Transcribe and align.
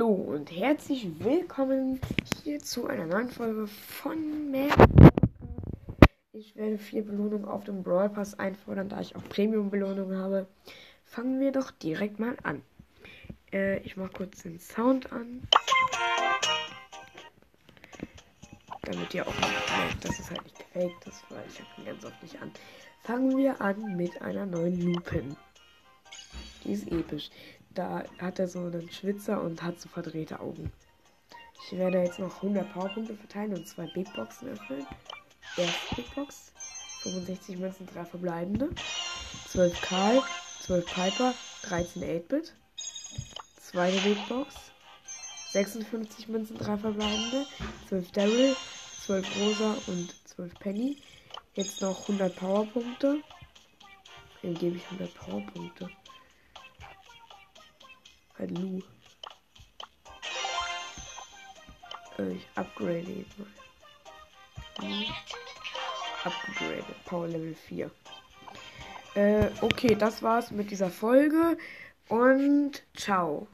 Hallo 0.00 0.14
und 0.14 0.50
herzlich 0.50 1.06
willkommen 1.18 2.00
hier 2.42 2.58
zu 2.58 2.86
einer 2.86 3.04
neuen 3.04 3.28
Folge 3.28 3.66
von 3.66 4.50
Mad 4.50 4.72
Ich 6.32 6.56
werde 6.56 6.78
vier 6.78 7.04
Belohnungen 7.04 7.44
auf 7.44 7.64
dem 7.64 7.82
Brawl 7.82 8.08
Pass 8.08 8.38
einfordern, 8.38 8.88
da 8.88 9.02
ich 9.02 9.14
auch 9.14 9.22
Premium-Belohnungen 9.28 10.16
habe. 10.16 10.46
Fangen 11.04 11.38
wir 11.38 11.52
doch 11.52 11.70
direkt 11.70 12.18
mal 12.18 12.34
an. 12.44 12.62
Äh, 13.52 13.80
ich 13.80 13.98
mache 13.98 14.12
kurz 14.16 14.42
den 14.42 14.58
Sound 14.58 15.12
an. 15.12 15.42
Damit 18.80 19.12
ihr 19.12 19.28
auch 19.28 19.38
merkt, 19.38 20.02
dass 20.02 20.18
es 20.18 20.30
halt 20.30 20.42
nicht 20.44 20.56
gefaked 20.56 21.08
ist, 21.08 21.24
weil 21.28 21.44
ich 21.46 21.60
habe 21.60 21.68
ihn 21.76 21.84
ganz 21.84 22.06
oft 22.06 22.22
nicht 22.22 22.40
an. 22.40 22.50
Fangen 23.02 23.36
wir 23.36 23.60
an 23.60 23.98
mit 23.98 24.22
einer 24.22 24.46
neuen 24.46 24.80
Lupin. 24.80 25.36
Die 26.64 26.72
ist 26.72 26.90
episch. 26.90 27.28
Da 27.74 28.04
hat 28.18 28.38
er 28.38 28.48
so 28.48 28.58
einen 28.58 28.90
Schwitzer 28.90 29.40
und 29.40 29.62
hat 29.62 29.80
so 29.80 29.88
verdrehte 29.88 30.40
Augen. 30.40 30.72
Ich 31.66 31.78
werde 31.78 31.98
jetzt 32.02 32.18
noch 32.18 32.34
100 32.36 32.72
Powerpunkte 32.72 33.14
verteilen 33.14 33.54
und 33.54 33.68
zwei 33.68 33.86
Big 33.94 34.12
Boxen 34.14 34.48
öffnen. 34.48 34.86
Erste 35.56 35.94
Big 35.94 36.14
Box. 36.14 36.52
65 37.02 37.58
Münzen, 37.58 37.86
3 37.86 38.04
verbleibende. 38.04 38.70
12 39.48 39.80
Karl, 39.80 40.22
12 40.60 40.84
Piper, 40.86 41.34
13 41.62 42.02
8-Bit. 42.02 42.54
Zweite 43.60 44.00
Big 44.00 44.28
Box. 44.28 44.54
56 45.52 46.28
Münzen, 46.28 46.58
3 46.58 46.76
verbleibende. 46.76 47.46
12 47.88 48.12
Daryl, 48.12 48.56
12 49.04 49.40
Rosa 49.40 49.76
und 49.86 50.14
12 50.28 50.54
Penny. 50.58 50.96
Jetzt 51.54 51.80
noch 51.80 52.00
100 52.02 52.36
Powerpunkte. 52.36 53.22
Wem 54.42 54.54
gebe 54.54 54.76
ich 54.76 54.84
100 54.86 55.14
Powerpunkte? 55.14 55.88
Halt 58.40 58.58
Lu. 58.58 58.80
Äh, 62.18 62.32
ich 62.32 62.48
upgrade 62.54 63.00
ihn 63.00 63.26
mal. 63.36 64.88
Lu. 64.88 65.04
Upgrade. 66.24 66.84
Power 67.04 67.28
Level 67.28 67.54
4. 67.54 67.90
Äh, 69.14 69.50
okay, 69.60 69.94
das 69.94 70.22
war's 70.22 70.50
mit 70.50 70.70
dieser 70.70 70.88
Folge. 70.88 71.58
Und 72.08 72.82
ciao. 72.96 73.46